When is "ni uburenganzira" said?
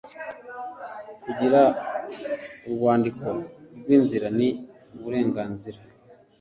4.37-5.79